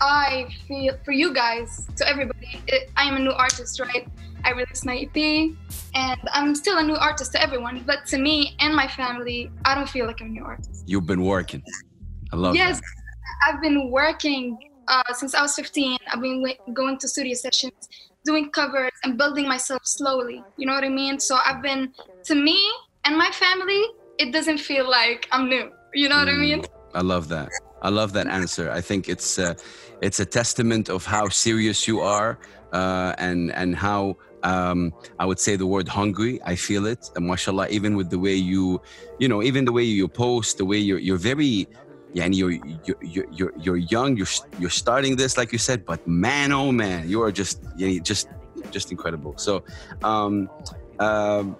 i 0.00 0.48
feel 0.66 0.96
for 1.04 1.12
you 1.12 1.32
guys 1.32 1.86
to 1.96 2.04
everybody 2.08 2.60
it, 2.66 2.90
i 2.96 3.04
am 3.04 3.14
a 3.14 3.18
new 3.18 3.30
artist 3.30 3.78
right? 3.78 4.08
I 4.44 4.50
released 4.50 4.84
my 4.84 4.96
ep 4.96 5.16
and 5.94 6.20
i'm 6.32 6.54
still 6.54 6.78
a 6.78 6.82
new 6.82 6.96
artist 6.96 7.30
to 7.32 7.40
everyone 7.40 7.82
but 7.86 8.04
to 8.06 8.18
me 8.18 8.56
and 8.58 8.74
my 8.74 8.88
family 8.88 9.52
i 9.64 9.74
don't 9.74 9.88
feel 9.88 10.06
like 10.06 10.20
i'm 10.20 10.26
a 10.26 10.30
new 10.30 10.44
artist. 10.44 10.82
You've 10.86 11.06
been 11.06 11.22
working. 11.22 11.62
I 12.32 12.36
love 12.36 12.54
yes. 12.56 12.80
that. 12.80 13.03
I've 13.46 13.60
been 13.60 13.90
working 13.90 14.58
uh, 14.88 15.02
since 15.14 15.34
I 15.34 15.42
was 15.42 15.54
15. 15.54 15.96
I've 16.12 16.20
been 16.20 16.44
going 16.72 16.98
to 16.98 17.08
studio 17.08 17.34
sessions, 17.34 17.72
doing 18.24 18.50
covers, 18.50 18.90
and 19.02 19.16
building 19.16 19.48
myself 19.48 19.80
slowly. 19.84 20.44
You 20.56 20.66
know 20.66 20.74
what 20.74 20.84
I 20.84 20.88
mean? 20.88 21.18
So 21.20 21.38
I've 21.44 21.62
been, 21.62 21.92
to 22.26 22.34
me 22.34 22.60
and 23.04 23.16
my 23.16 23.30
family, 23.30 23.82
it 24.18 24.32
doesn't 24.32 24.58
feel 24.58 24.88
like 24.88 25.26
I'm 25.32 25.48
new. 25.48 25.70
You 25.94 26.08
know 26.08 26.16
what 26.18 26.28
I 26.28 26.32
Mm. 26.32 26.40
mean? 26.40 26.62
I 26.94 27.00
love 27.00 27.28
that. 27.28 27.48
I 27.82 27.90
love 27.90 28.12
that 28.12 28.26
answer. 28.26 28.70
I 28.70 28.80
think 28.80 29.08
it's 29.08 29.38
uh, 29.38 29.54
it's 30.00 30.20
a 30.20 30.24
testament 30.24 30.88
of 30.88 31.04
how 31.04 31.28
serious 31.28 31.86
you 31.86 32.00
are 32.00 32.38
uh, 32.72 33.14
and 33.18 33.52
and 33.52 33.76
how 33.76 34.16
um, 34.42 34.92
I 35.18 35.24
would 35.26 35.38
say 35.38 35.56
the 35.56 35.66
word 35.66 35.88
hungry. 35.88 36.40
I 36.44 36.54
feel 36.54 36.86
it. 36.86 37.10
And 37.16 37.26
mashallah, 37.26 37.68
even 37.68 37.96
with 37.96 38.10
the 38.10 38.18
way 38.18 38.34
you, 38.34 38.80
you 39.18 39.28
know, 39.28 39.42
even 39.42 39.64
the 39.64 39.72
way 39.72 39.82
you 39.84 40.08
post, 40.08 40.58
the 40.58 40.64
way 40.64 40.78
you're 40.78 40.98
you're 40.98 41.18
very, 41.18 41.68
yeah, 42.14 42.24
and 42.24 42.34
you're 42.34 42.52
you're 42.52 43.26
you're 43.32 43.52
you're, 43.58 43.76
young. 43.76 44.16
You're 44.16 44.28
you're 44.60 44.70
starting 44.70 45.16
this 45.16 45.36
like 45.36 45.50
you 45.50 45.58
said, 45.58 45.84
but 45.84 46.06
man, 46.06 46.52
oh 46.52 46.70
man, 46.70 47.08
you 47.08 47.20
are 47.22 47.32
just 47.32 47.60
yeah, 47.76 47.98
just 47.98 48.28
just 48.70 48.90
incredible. 48.90 49.34
So. 49.36 49.64
Um, 50.02 50.48
um, 51.00 51.56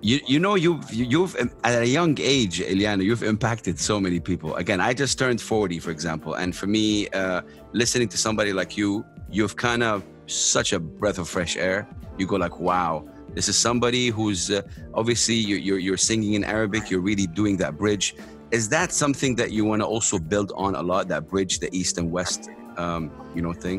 you, 0.00 0.20
you 0.26 0.38
know 0.38 0.54
you've 0.54 0.92
you've 0.92 1.34
at 1.64 1.82
a 1.82 1.86
young 1.86 2.14
age 2.20 2.60
Elyanna 2.60 3.02
you've 3.04 3.22
impacted 3.22 3.80
so 3.80 3.98
many 3.98 4.20
people 4.20 4.54
again 4.56 4.78
I 4.78 4.92
just 4.92 5.18
turned 5.18 5.40
40 5.40 5.78
for 5.78 5.90
example 5.90 6.34
and 6.34 6.54
for 6.54 6.66
me 6.66 7.08
uh, 7.08 7.40
listening 7.72 8.08
to 8.08 8.18
somebody 8.18 8.52
like 8.52 8.76
you 8.76 9.02
you've 9.30 9.56
kind 9.56 9.82
of 9.82 10.04
such 10.26 10.74
a 10.74 10.78
breath 10.78 11.18
of 11.18 11.26
fresh 11.26 11.56
air 11.56 11.88
you 12.18 12.26
go 12.26 12.36
like 12.36 12.60
wow 12.60 13.08
this 13.32 13.48
is 13.48 13.56
somebody 13.56 14.08
who's 14.08 14.50
uh, 14.50 14.60
obviously 14.92 15.36
you're, 15.36 15.58
you're 15.58 15.78
you're 15.78 15.96
singing 15.96 16.34
in 16.34 16.44
Arabic 16.44 16.90
you're 16.90 17.00
really 17.00 17.26
doing 17.26 17.56
that 17.56 17.78
bridge 17.78 18.14
is 18.56 18.68
that 18.76 18.88
something 19.04 19.32
that 19.40 19.50
you 19.56 19.62
want 19.70 19.80
to 19.84 19.88
also 19.94 20.16
build 20.32 20.50
on 20.64 20.72
a 20.82 20.84
lot 20.90 21.02
that 21.12 21.22
bridge 21.32 21.54
the 21.64 21.70
east 21.80 21.94
and 22.00 22.06
west 22.18 22.40
um, 22.82 23.02
you 23.34 23.42
know 23.44 23.52
thing 23.66 23.78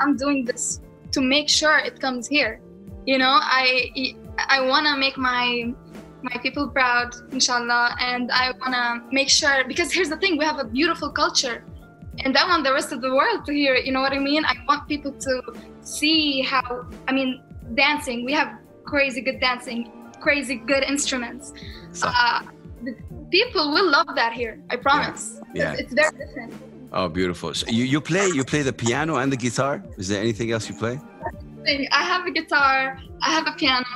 I'm 0.00 0.14
doing 0.24 0.44
this 0.50 0.64
to 1.12 1.20
make 1.36 1.48
sure 1.48 1.74
it 1.78 1.96
comes 2.00 2.24
here. 2.36 2.52
You 3.10 3.18
know, 3.22 3.34
I 3.60 3.64
I 4.56 4.58
want 4.70 4.84
to 4.90 4.94
make 5.04 5.16
my 5.16 5.72
my 6.28 6.36
people 6.44 6.64
proud, 6.78 7.08
inshallah, 7.36 7.86
and 8.10 8.24
I 8.32 8.46
want 8.60 8.72
to 8.80 8.86
make 9.18 9.30
sure 9.38 9.56
because 9.72 9.88
here's 9.96 10.10
the 10.14 10.20
thing: 10.22 10.32
we 10.42 10.44
have 10.44 10.58
a 10.66 10.68
beautiful 10.78 11.10
culture, 11.22 11.58
and 12.24 12.36
I 12.36 12.44
want 12.50 12.64
the 12.68 12.72
rest 12.78 12.90
of 12.96 13.00
the 13.00 13.12
world 13.18 13.40
to 13.46 13.52
hear 13.60 13.72
it. 13.78 13.82
You 13.86 13.92
know 13.94 14.00
what 14.06 14.12
I 14.12 14.18
mean? 14.30 14.42
I 14.44 14.54
want 14.68 14.88
people 14.88 15.12
to 15.26 15.34
see 15.82 16.42
how. 16.42 16.66
I 17.08 17.12
mean, 17.18 17.30
dancing. 17.74 18.18
We 18.28 18.32
have 18.40 18.50
crazy 18.92 19.20
good 19.28 19.40
dancing, 19.48 19.80
crazy 20.26 20.56
good 20.72 20.82
instruments. 20.94 21.44
So- 21.92 22.10
Uh, 22.22 22.40
the 22.86 22.92
people 23.30 23.70
will 23.72 23.90
love 23.90 24.08
that 24.14 24.32
here. 24.32 24.60
I 24.70 24.76
promise. 24.76 25.40
Yeah. 25.54 25.72
It's, 25.72 25.92
it's 25.92 25.94
very 25.94 26.16
different. 26.16 26.52
oh 26.92 27.08
beautiful 27.08 27.52
so 27.52 27.66
you, 27.68 27.84
you 27.84 28.00
play 28.00 28.28
you 28.28 28.44
play 28.44 28.62
the 28.62 28.72
piano 28.72 29.16
and 29.16 29.32
the 29.32 29.36
guitar 29.36 29.82
is 29.98 30.06
there 30.08 30.20
anything 30.20 30.52
else 30.52 30.68
you 30.68 30.76
play. 30.76 31.00
I 31.66 32.02
have 32.02 32.26
a 32.26 32.30
guitar, 32.30 32.98
I 33.22 33.30
have 33.30 33.46
a 33.48 33.52
piano. 33.52 33.86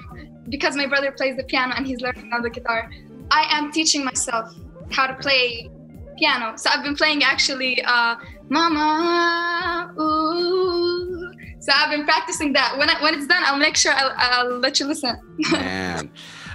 Because 0.48 0.74
my 0.74 0.86
brother 0.86 1.12
plays 1.12 1.36
the 1.36 1.44
piano 1.44 1.74
and 1.76 1.86
he's 1.86 2.00
learning 2.00 2.32
on 2.32 2.42
the 2.42 2.50
guitar, 2.50 2.90
I 3.30 3.46
am 3.50 3.70
teaching 3.70 4.04
myself 4.04 4.52
how 4.90 5.06
to 5.06 5.14
play 5.14 5.70
piano. 6.18 6.56
So 6.56 6.70
I've 6.70 6.82
been 6.82 6.96
playing 6.96 7.22
actually 7.22 7.82
uh, 7.84 8.16
Mama 8.48 9.94
Ooh. 9.98 11.30
So 11.60 11.72
I've 11.74 11.90
been 11.90 12.04
practicing 12.04 12.52
that. 12.54 12.76
When 12.78 12.88
I, 12.88 13.02
when 13.02 13.14
it's 13.14 13.26
done, 13.26 13.42
I'll 13.44 13.58
make 13.58 13.76
sure 13.76 13.92
I'll, 13.94 14.12
I'll 14.16 14.58
let 14.58 14.80
you 14.80 14.86
listen. 14.86 15.16
Man. 15.52 16.10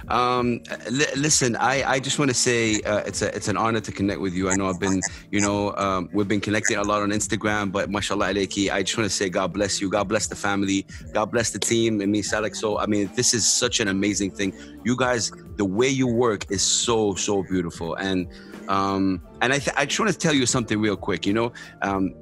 Um, 0.08 0.62
li- 0.90 1.14
listen, 1.16 1.56
I, 1.56 1.82
I 1.84 2.00
just 2.00 2.18
want 2.18 2.30
to 2.30 2.34
say 2.34 2.80
uh, 2.82 2.98
it's 2.98 3.22
a 3.22 3.34
it's 3.34 3.48
an 3.48 3.56
honor 3.56 3.80
to 3.80 3.92
connect 3.92 4.20
with 4.20 4.34
you. 4.34 4.48
I 4.48 4.54
know 4.54 4.68
I've 4.68 4.78
been, 4.78 5.00
you 5.30 5.40
know, 5.40 5.74
um, 5.76 6.08
we've 6.12 6.28
been 6.28 6.40
connecting 6.40 6.76
a 6.76 6.82
lot 6.82 7.02
on 7.02 7.10
Instagram, 7.10 7.72
but 7.72 7.90
mashallah 7.90 8.32
alayki, 8.32 8.70
I 8.70 8.82
just 8.82 8.96
want 8.96 9.10
to 9.10 9.14
say 9.14 9.28
God 9.28 9.52
bless 9.52 9.80
you, 9.80 9.88
God 9.90 10.08
bless 10.08 10.26
the 10.28 10.36
family, 10.36 10.86
God 11.12 11.26
bless 11.26 11.50
the 11.50 11.58
team, 11.58 12.00
and 12.00 12.12
me, 12.12 12.22
Salek. 12.22 12.54
So 12.54 12.78
I 12.78 12.86
mean, 12.86 13.10
this 13.14 13.34
is 13.34 13.46
such 13.46 13.80
an 13.80 13.88
amazing 13.88 14.30
thing. 14.30 14.54
You 14.84 14.96
guys, 14.96 15.32
the 15.56 15.64
way 15.64 15.88
you 15.88 16.06
work 16.06 16.50
is 16.50 16.62
so 16.62 17.14
so 17.14 17.42
beautiful, 17.42 17.94
and 17.94 18.28
um, 18.68 19.22
and 19.40 19.52
I 19.52 19.58
th- 19.58 19.76
I 19.76 19.86
just 19.86 19.98
want 19.98 20.12
to 20.12 20.18
tell 20.18 20.34
you 20.34 20.46
something 20.46 20.80
real 20.80 20.96
quick. 20.96 21.26
You 21.26 21.32
know, 21.32 21.52
um, 21.82 22.14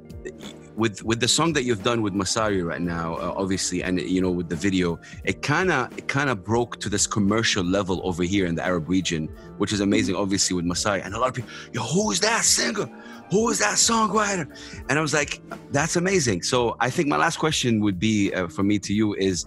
with 0.76 1.02
with 1.04 1.20
the 1.20 1.28
song 1.28 1.52
that 1.52 1.64
you've 1.64 1.82
done 1.82 2.02
with 2.02 2.14
Massari 2.14 2.64
right 2.64 2.80
now, 2.80 3.14
uh, 3.14 3.34
obviously, 3.36 3.82
and 3.82 4.00
you 4.00 4.20
know 4.20 4.30
with 4.30 4.48
the 4.48 4.56
video, 4.56 4.98
it 5.24 5.42
kind 5.42 5.70
of 5.70 5.96
it 5.96 6.08
kind 6.08 6.30
of 6.30 6.44
broke 6.44 6.80
to 6.80 6.88
this 6.88 7.06
commercial 7.06 7.64
level 7.64 8.00
over 8.04 8.22
here 8.22 8.46
in 8.46 8.54
the 8.54 8.64
Arab 8.64 8.88
region, 8.88 9.28
which 9.58 9.72
is 9.72 9.80
amazing, 9.80 10.16
obviously 10.16 10.56
with 10.56 10.64
Massari. 10.64 11.04
And 11.04 11.14
a 11.14 11.18
lot 11.18 11.28
of 11.28 11.34
people, 11.34 11.50
yo, 11.72 11.82
who 11.82 12.10
is 12.10 12.20
that 12.20 12.44
singer? 12.44 12.88
Who 13.30 13.50
is 13.50 13.58
that 13.60 13.76
songwriter? 13.76 14.46
And 14.88 14.98
I 14.98 15.02
was 15.02 15.14
like, 15.14 15.40
that's 15.70 15.96
amazing. 15.96 16.42
So 16.42 16.76
I 16.80 16.90
think 16.90 17.08
my 17.08 17.16
last 17.16 17.38
question 17.38 17.80
would 17.80 17.98
be 17.98 18.32
uh, 18.32 18.48
for 18.48 18.62
me 18.62 18.78
to 18.80 18.92
you 18.92 19.14
is 19.14 19.46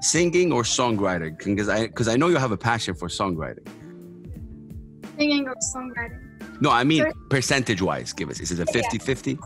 singing 0.00 0.52
or 0.52 0.62
songwriting, 0.62 1.38
because 1.38 1.68
I 1.68 1.86
because 1.86 2.08
I 2.08 2.16
know 2.16 2.28
you 2.28 2.36
have 2.36 2.52
a 2.52 2.58
passion 2.58 2.94
for 2.94 3.08
songwriting. 3.08 3.66
Singing 5.16 5.46
or 5.48 5.54
songwriting. 5.74 6.22
No, 6.60 6.70
I 6.70 6.84
mean 6.84 7.04
percentage 7.30 7.82
wise. 7.82 8.12
Give 8.12 8.30
us. 8.30 8.40
Is 8.40 8.50
it 8.50 8.60
a 8.60 8.64
50-50? 8.64 9.38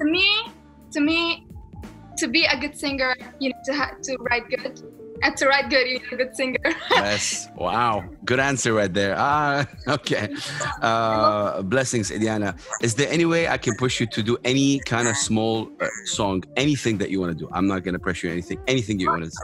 To 0.00 0.06
me, 0.06 0.26
to 0.92 1.00
me, 1.00 1.46
to 2.16 2.28
be 2.28 2.44
a 2.46 2.58
good 2.58 2.76
singer, 2.76 3.14
you 3.38 3.48
need 3.50 3.64
to 3.66 3.74
ha- 3.74 3.94
to 4.02 4.16
write 4.20 4.48
good, 4.48 4.80
and 5.22 5.36
to 5.36 5.46
write 5.46 5.68
good, 5.68 5.86
you 5.86 5.98
need 5.98 6.12
a 6.12 6.16
good 6.16 6.34
singer. 6.34 6.58
yes. 6.90 7.48
Wow. 7.54 8.04
Good 8.24 8.40
answer 8.40 8.72
right 8.72 8.92
there. 8.92 9.14
Ah, 9.18 9.66
okay. 9.88 10.34
Uh, 10.80 11.60
blessings, 11.62 12.10
Elyanna. 12.10 12.58
Is 12.80 12.94
there 12.94 13.10
any 13.10 13.26
way 13.26 13.48
I 13.48 13.58
can 13.58 13.76
push 13.76 14.00
you 14.00 14.06
to 14.06 14.22
do 14.22 14.38
any 14.44 14.80
kind 14.80 15.06
of 15.06 15.16
small 15.16 15.70
uh, 15.80 15.88
song, 16.06 16.44
anything 16.56 16.96
that 16.98 17.10
you 17.10 17.20
want 17.20 17.36
to 17.36 17.44
do? 17.44 17.50
I'm 17.52 17.66
not 17.66 17.84
gonna 17.84 17.98
pressure 17.98 18.28
you 18.28 18.32
anything. 18.32 18.58
Anything 18.66 18.98
you 18.98 19.08
want 19.08 19.24
to 19.24 19.30
do. 19.30 19.36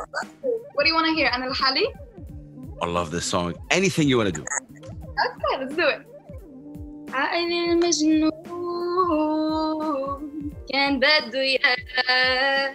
What 0.73 0.85
do 0.85 0.89
you 0.89 0.95
want 0.95 1.07
to 1.09 1.15
hear? 1.15 1.29
Anil 1.29 1.55
Hali? 1.55 1.87
I 2.81 2.87
love 2.87 3.11
this 3.11 3.27
song. 3.27 3.55
Anything 3.71 4.09
you 4.09 4.17
want 4.17 4.35
to 4.35 4.41
do. 4.41 4.45
Okay, 4.45 5.65
let's 5.65 5.75
do 5.75 5.87
it. 5.87 6.03
كان 10.73 10.99
بده 10.99 11.43
ياه 11.43 12.75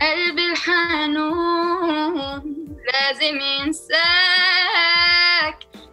قلبي 0.00 0.52
الحنون 0.52 2.42
لازم 2.92 3.36
ينساك 3.40 3.98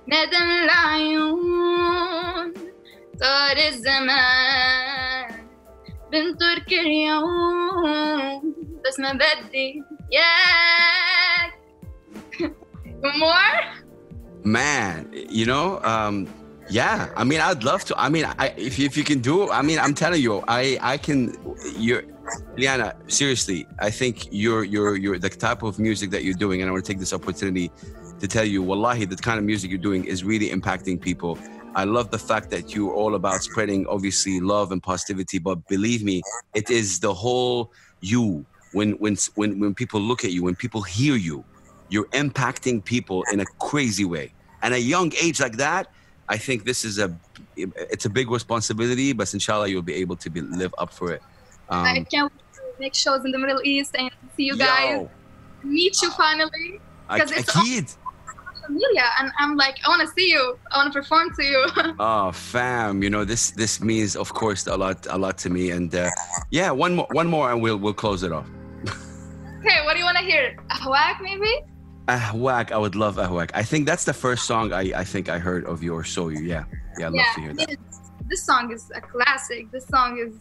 ندم 0.07 0.51
العيون. 0.63 2.53
طار 3.21 3.57
الزمان 3.67 5.47
بنطر 6.11 6.59
كل 6.69 6.85
يوم 6.87 8.55
بس 8.85 8.99
ما 8.99 9.13
بدي 9.13 9.83
ياك 10.11 11.53
more? 13.21 13.61
Man, 14.43 14.99
you 15.29 15.45
know, 15.45 15.79
um, 15.83 16.27
yeah. 16.69 17.09
I 17.15 17.23
mean, 17.23 17.39
I'd 17.39 17.63
love 17.63 17.85
to. 17.85 17.97
I 17.97 18.09
mean, 18.09 18.25
I, 18.25 18.53
if 18.57 18.79
you, 18.79 18.85
if 18.85 18.97
you 18.97 19.03
can 19.03 19.19
do, 19.19 19.49
I 19.51 19.61
mean, 19.61 19.79
I'm 19.79 19.93
telling 19.93 20.21
you, 20.21 20.43
I 20.47 20.77
I 20.81 20.97
can. 20.97 21.35
You're, 21.77 22.03
Liana. 22.57 22.95
Seriously, 23.07 23.67
I 23.79 23.89
think 23.89 24.27
you're 24.31 24.63
you're 24.63 24.95
you're 24.95 25.19
the 25.19 25.29
type 25.29 25.63
of 25.63 25.79
music 25.79 26.09
that 26.11 26.23
you're 26.23 26.33
doing, 26.33 26.61
and 26.61 26.69
I 26.69 26.71
want 26.71 26.85
to 26.85 26.91
take 26.91 26.99
this 26.99 27.13
opportunity 27.13 27.71
to 28.19 28.27
tell 28.27 28.45
you, 28.45 28.63
wallahi, 28.63 29.05
the 29.05 29.15
kind 29.15 29.37
of 29.37 29.45
music 29.45 29.69
you're 29.69 29.77
doing 29.77 30.05
is 30.05 30.23
really 30.23 30.49
impacting 30.49 30.99
people. 30.99 31.37
I 31.75 31.83
love 31.83 32.09
the 32.09 32.17
fact 32.17 32.49
that 32.51 32.73
you're 32.73 32.93
all 32.93 33.15
about 33.15 33.43
spreading, 33.43 33.85
obviously, 33.87 34.39
love 34.39 34.71
and 34.71 34.81
positivity. 34.81 35.39
But 35.39 35.67
believe 35.67 36.03
me, 36.03 36.21
it 36.53 36.69
is 36.69 36.99
the 36.99 37.13
whole 37.13 37.71
you. 37.99 38.45
When 38.71 38.93
when 38.93 39.17
when 39.35 39.59
when 39.59 39.73
people 39.75 39.99
look 39.99 40.23
at 40.23 40.31
you, 40.31 40.43
when 40.43 40.55
people 40.55 40.81
hear 40.81 41.15
you, 41.15 41.43
you're 41.89 42.07
impacting 42.07 42.83
people 42.83 43.23
in 43.31 43.41
a 43.41 43.45
crazy 43.59 44.05
way. 44.05 44.33
And 44.61 44.73
a 44.73 44.79
young 44.79 45.11
age 45.21 45.39
like 45.39 45.57
that, 45.57 45.87
I 46.27 46.37
think 46.37 46.65
this 46.65 46.83
is 46.85 46.97
a 46.97 47.15
it's 47.55 48.05
a 48.05 48.09
big 48.09 48.29
responsibility, 48.29 49.13
but 49.13 49.33
inshallah 49.33 49.67
you'll 49.67 49.81
be 49.81 49.95
able 49.95 50.15
to 50.17 50.29
be, 50.29 50.41
live 50.41 50.73
up 50.77 50.91
for 50.91 51.13
it. 51.13 51.21
Um, 51.69 51.85
I 51.85 52.03
can't 52.03 52.31
wait 52.31 52.53
to 52.55 52.61
make 52.79 52.95
shows 52.95 53.23
in 53.25 53.31
the 53.31 53.37
Middle 53.37 53.61
East 53.63 53.95
and 53.97 54.09
see 54.35 54.43
you 54.43 54.57
guys, 54.57 55.01
yo, 55.01 55.09
meet 55.63 56.01
you 56.01 56.11
finally. 56.11 56.79
Because 57.11 57.31
it's 57.31 57.63
kid. 57.63 57.91
Amelia, 58.67 59.05
and 59.19 59.31
I'm 59.37 59.55
like, 59.55 59.77
I 59.85 59.89
want 59.89 60.01
to 60.01 60.07
see 60.07 60.31
you. 60.31 60.57
I 60.71 60.77
want 60.77 60.91
to 60.91 60.99
perform 60.99 61.29
to 61.35 61.43
you. 61.43 61.65
Oh, 61.99 62.31
fam, 62.31 63.03
you 63.03 63.09
know 63.09 63.23
this 63.23 63.51
this 63.51 63.79
means 63.79 64.15
of 64.15 64.33
course 64.33 64.65
a 64.67 64.75
lot 64.75 65.05
a 65.09 65.17
lot 65.17 65.37
to 65.39 65.49
me. 65.49 65.69
And 65.69 65.93
uh, 65.93 66.09
yeah, 66.49 66.71
one 66.71 66.95
more 66.95 67.07
one 67.11 67.27
more 67.27 67.51
and 67.51 67.61
we'll 67.61 67.77
we'll 67.77 67.93
close 67.93 68.23
it 68.23 68.31
off. 68.31 68.47
okay, 69.59 69.85
what 69.85 69.93
do 69.93 69.99
you 69.99 70.05
want 70.05 70.17
to 70.17 70.23
hear? 70.23 70.57
Ahwak, 70.71 71.21
maybe? 71.21 71.61
Ahwak, 72.08 72.72
I 72.72 72.78
would 72.78 72.96
love 72.96 73.16
Ahwak. 73.16 73.50
I 73.54 73.62
think 73.62 73.86
that's 73.86 74.04
the 74.04 74.12
first 74.14 74.44
song 74.44 74.72
I, 74.72 74.92
I 74.96 75.04
think 75.04 75.28
I 75.28 75.38
heard 75.38 75.64
of 75.66 75.82
yours. 75.82 76.08
So 76.10 76.28
you, 76.28 76.40
yeah, 76.40 76.64
yeah, 76.98 77.06
I'd 77.06 77.12
love 77.12 77.34
to 77.36 77.40
hear 77.40 77.54
that. 77.54 77.70
it's- 77.70 77.96
This 78.30 78.42
song 78.46 78.70
is 78.76 78.84
a 78.94 79.00
classic. 79.14 79.62
This 79.74 79.86
song 79.94 80.10
is 80.26 80.34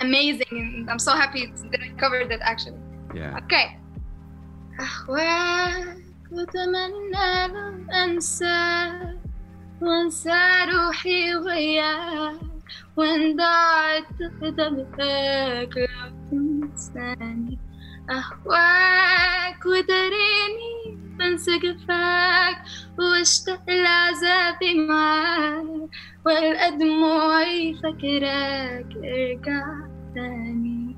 amazing, 0.00 0.50
and 0.50 0.90
I'm 0.90 0.98
so 0.98 1.12
happy 1.22 1.42
that 1.70 1.80
I 1.86 1.88
covered 2.02 2.30
it 2.36 2.40
actually. 2.42 2.80
Yeah. 3.14 3.38
اوكي 3.38 3.66
أهواك 4.80 5.96
وأتمنى 6.32 7.46
لو 7.52 7.94
أنساك 7.94 9.18
وأنسى 9.80 10.42
روحي 10.72 11.34
وياك 11.36 12.40
وإن 12.96 13.36
ضاعت 13.36 14.06
قدمك 14.42 14.98
لو 15.76 16.10
تنساني 16.30 17.58
أهواك 18.10 19.66
ودريني 19.66 20.73
بنسى 21.18 21.58
جفاك 21.58 22.56
واشتاق 22.98 23.62
لعذابي 23.68 24.74
معاك 24.88 25.64
والقى 26.26 26.78
دموعي 26.78 27.74
فاكراك 27.82 28.86
ارجع 28.96 29.64
تاني 30.14 30.90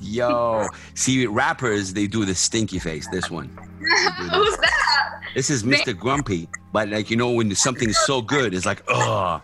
Yo, 0.00 0.66
see, 0.94 1.26
rappers 1.26 1.92
they 1.92 2.06
do 2.06 2.24
the 2.24 2.34
stinky 2.34 2.78
face. 2.78 3.08
This 3.08 3.30
one. 3.30 3.48
Who's 4.32 4.56
that? 4.58 5.20
This 5.34 5.50
is 5.50 5.64
Mr. 5.64 5.98
Grumpy, 5.98 6.48
but 6.72 6.88
like 6.88 7.10
you 7.10 7.16
know, 7.16 7.30
when 7.30 7.54
something 7.54 7.88
is 7.88 7.98
so 8.06 8.22
good, 8.22 8.54
it's 8.54 8.66
like, 8.66 8.82
oh. 8.88 9.42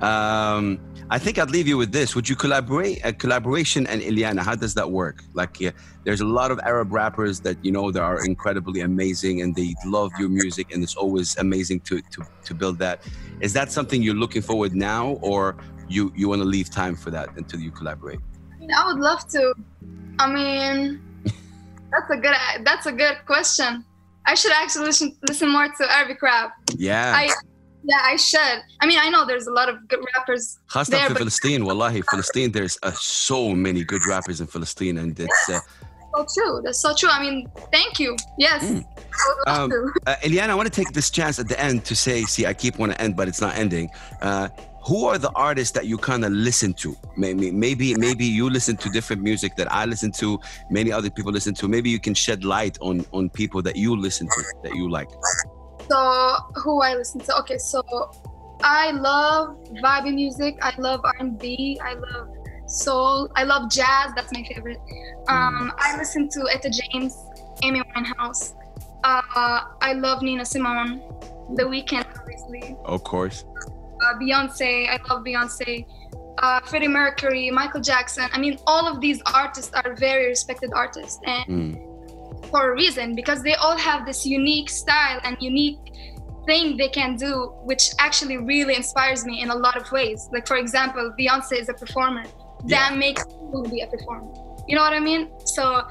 Um, 0.00 0.80
I 1.11 1.19
think 1.19 1.37
I'd 1.37 1.51
leave 1.51 1.67
you 1.67 1.77
with 1.77 1.91
this. 1.91 2.15
Would 2.15 2.27
you 2.27 2.35
collaborate? 2.35 2.99
A 3.05 3.13
collaboration 3.13 3.85
and 3.85 4.01
Elyanna, 4.01 4.39
how 4.39 4.55
does 4.55 4.73
that 4.73 4.89
work? 4.89 5.23
Like, 5.33 5.59
yeah, 5.59 5.69
there's 6.03 6.21
a 6.21 6.25
lot 6.25 6.49
of 6.49 6.59
Arab 6.59 6.91
rappers 6.91 7.39
that 7.41 7.63
you 7.63 7.71
know 7.71 7.91
that 7.91 8.01
are 8.01 8.25
incredibly 8.25 8.81
amazing, 8.81 9.41
and 9.41 9.55
they 9.55 9.75
love 9.85 10.11
your 10.17 10.29
music, 10.29 10.73
and 10.73 10.81
it's 10.81 10.95
always 10.95 11.37
amazing 11.37 11.81
to 11.81 12.01
to 12.01 12.25
to 12.45 12.53
build 12.55 12.79
that. 12.79 13.03
Is 13.39 13.53
that 13.53 13.71
something 13.71 14.01
you're 14.01 14.15
looking 14.15 14.41
forward 14.41 14.73
now, 14.75 15.19
or 15.21 15.57
you 15.87 16.11
you 16.15 16.27
want 16.27 16.41
to 16.41 16.47
leave 16.47 16.71
time 16.71 16.95
for 16.95 17.11
that 17.11 17.29
until 17.37 17.59
you 17.59 17.69
collaborate? 17.69 18.19
I 18.55 18.59
mean, 18.59 18.71
I 18.71 18.87
would 18.87 18.99
love 18.99 19.27
to. 19.29 19.53
I 20.17 20.31
mean, 20.31 21.01
that's 21.91 22.09
a 22.09 22.17
good 22.17 22.35
that's 22.63 22.87
a 22.87 22.91
good 22.91 23.17
question. 23.27 23.85
I 24.25 24.33
should 24.33 24.53
actually 24.53 24.85
listen, 24.85 25.15
listen 25.27 25.49
more 25.51 25.67
to 25.67 25.91
Arabic 25.91 26.19
rap. 26.23 26.53
Yeah. 26.75 27.13
I 27.15 27.29
yeah, 27.87 28.01
I 28.03 28.15
should. 28.15 28.59
I 28.81 28.85
mean, 28.85 28.99
I 28.99 29.09
know 29.09 29.25
there's 29.25 29.47
a 29.47 29.51
lot 29.51 29.69
of 29.69 29.87
good 29.87 30.03
rappers. 30.15 30.59
خاصة 30.67 30.89
there, 30.89 31.09
for 31.09 31.15
Philistine, 31.15 31.65
wallahi, 31.65 32.01
Palestine 32.01 32.51
there's 32.51 32.77
uh, 32.83 32.91
so 32.91 33.49
many 33.49 33.83
good 33.83 34.05
rappers 34.07 34.41
in 34.41 34.47
Palestine 34.47 34.97
and 34.97 35.19
it's 35.19 35.49
uh, 35.49 35.59
so 36.15 36.25
true. 36.33 36.61
That's 36.63 36.81
so 36.81 36.93
true. 36.95 37.09
I 37.09 37.19
mean, 37.21 37.47
thank 37.71 37.99
you. 37.99 38.15
Yes. 38.37 38.63
Mm. 38.63 38.85
Um, 39.47 39.93
uh, 40.07 40.15
Elyanna, 40.23 40.49
I 40.49 40.55
want 40.55 40.71
to 40.71 40.81
take 40.81 40.91
this 40.93 41.09
chance 41.09 41.39
at 41.39 41.47
the 41.47 41.59
end 41.59 41.85
to 41.85 41.95
say, 41.95 42.23
see, 42.23 42.45
I 42.45 42.53
keep 42.53 42.77
want 42.77 42.91
to 42.93 43.01
end, 43.01 43.15
but 43.15 43.27
it's 43.27 43.41
not 43.41 43.55
ending. 43.55 43.89
Uh, 44.21 44.49
who 44.85 45.05
are 45.05 45.17
the 45.17 45.31
artists 45.35 45.73
that 45.73 45.87
you 45.87 45.97
kind 45.97 46.23
of 46.23 46.31
listen 46.31 46.73
to? 46.75 46.95
Maybe, 47.17 47.49
maybe, 47.51 47.95
maybe 47.95 48.25
you 48.25 48.49
listen 48.49 48.77
to 48.77 48.89
different 48.89 49.21
music 49.23 49.55
that 49.55 49.71
I 49.71 49.85
listen 49.85 50.11
to. 50.13 50.39
Many 50.69 50.91
other 50.91 51.09
people 51.09 51.31
listen 51.31 51.55
to. 51.55 51.67
Maybe 51.67 51.89
you 51.89 51.99
can 51.99 52.13
shed 52.13 52.43
light 52.43 52.77
on 52.81 53.05
on 53.11 53.29
people 53.29 53.61
that 53.63 53.75
you 53.75 53.95
listen 53.95 54.27
to 54.27 54.43
that 54.63 54.75
you 54.75 54.89
like. 54.89 55.09
So 55.89 56.35
who 56.55 56.81
I 56.81 56.95
listen 56.95 57.21
to? 57.21 57.37
Okay, 57.39 57.57
so 57.57 57.83
I 58.61 58.91
love 58.91 59.57
vibey 59.83 60.13
music. 60.13 60.57
I 60.61 60.73
love 60.77 61.01
R&B. 61.03 61.79
I 61.83 61.93
love 61.93 62.29
soul. 62.67 63.29
I 63.35 63.43
love 63.43 63.69
jazz. 63.69 64.11
That's 64.15 64.31
my 64.33 64.43
favorite. 64.43 64.79
Um, 65.27 65.73
I 65.77 65.97
listen 65.97 66.29
to 66.29 66.47
Etta 66.51 66.69
James, 66.69 67.17
Amy 67.63 67.81
Winehouse. 67.95 68.53
Uh, 69.03 69.61
I 69.81 69.93
love 69.93 70.21
Nina 70.21 70.45
Simone. 70.45 71.01
The 71.55 71.63
Weeknd, 71.63 72.05
obviously. 72.17 72.75
of 72.85 73.03
course 73.03 73.45
uh, 74.01 74.17
Beyonce. 74.19 74.89
I 74.89 74.99
love 75.09 75.23
Beyonce. 75.23 75.85
Uh, 76.37 76.59
Freddie 76.61 76.87
Mercury, 76.87 77.49
Michael 77.49 77.81
Jackson. 77.81 78.27
I 78.33 78.39
mean, 78.39 78.59
all 78.67 78.87
of 78.87 78.99
these 78.99 79.21
artists 79.33 79.73
are 79.73 79.95
very 79.95 80.27
respected 80.27 80.71
artists, 80.75 81.19
and 81.25 81.45
mm. 81.75 81.94
For 82.49 82.71
a 82.71 82.75
reason 82.75 83.15
because 83.15 83.43
they 83.43 83.55
all 83.55 83.77
have 83.77 84.05
this 84.05 84.25
unique 84.25 84.69
style 84.69 85.19
and 85.23 85.37
unique 85.39 85.77
thing 86.45 86.77
they 86.77 86.89
can 86.89 87.15
do, 87.15 87.53
which 87.63 87.91
actually 87.99 88.37
really 88.37 88.75
inspires 88.75 89.25
me 89.25 89.41
in 89.41 89.49
a 89.49 89.55
lot 89.55 89.75
of 89.77 89.91
ways. 89.91 90.29
Like 90.31 90.47
for 90.47 90.57
example, 90.57 91.13
Beyonce 91.19 91.59
is 91.59 91.69
a 91.69 91.73
performer. 91.73 92.23
Yeah. 92.65 92.89
That 92.89 92.97
makes 92.97 93.25
me 93.25 93.69
be 93.69 93.81
a 93.81 93.87
performer. 93.87 94.31
You 94.67 94.75
know 94.75 94.81
what 94.81 94.93
I 94.93 94.99
mean? 94.99 95.31
So 95.45 95.83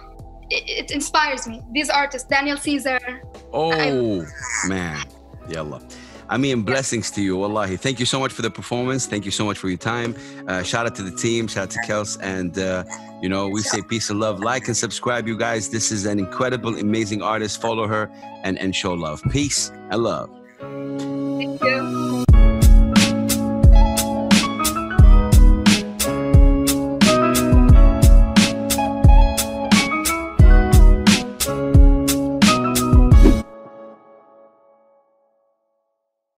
it, 0.50 0.90
it 0.90 0.90
inspires 0.90 1.46
me. 1.46 1.62
These 1.72 1.90
artists, 1.90 2.28
Daniel 2.28 2.56
Caesar. 2.56 3.22
Oh 3.52 3.72
I, 3.72 4.68
man, 4.68 5.04
yalla. 5.48 5.80
I 6.28 6.38
mean, 6.38 6.62
blessings 6.62 7.10
to 7.12 7.22
you, 7.22 7.36
wallahi. 7.36 7.76
Thank 7.76 8.00
you 8.00 8.06
so 8.06 8.18
much 8.18 8.32
for 8.32 8.42
the 8.42 8.50
performance. 8.50 9.06
Thank 9.06 9.24
you 9.24 9.30
so 9.30 9.44
much 9.44 9.58
for 9.58 9.68
your 9.68 9.78
time. 9.78 10.14
Uh, 10.48 10.62
shout 10.62 10.86
out 10.86 10.94
to 10.96 11.02
the 11.02 11.14
team. 11.14 11.46
Shout 11.46 11.64
out 11.64 11.70
to 11.70 11.78
Kels. 11.80 12.18
And, 12.22 12.58
uh, 12.58 12.84
you 13.20 13.28
know, 13.28 13.48
we 13.48 13.60
say 13.60 13.82
peace 13.82 14.10
and 14.10 14.20
love. 14.20 14.40
Like 14.40 14.66
and 14.66 14.76
subscribe, 14.76 15.28
you 15.28 15.36
guys. 15.36 15.68
This 15.68 15.92
is 15.92 16.06
an 16.06 16.18
incredible, 16.18 16.78
amazing 16.78 17.22
artist. 17.22 17.60
Follow 17.60 17.86
her 17.86 18.10
and, 18.42 18.58
and 18.58 18.74
show 18.74 18.94
love. 18.94 19.22
Peace 19.30 19.70
and 19.90 20.02
love. 20.02 20.30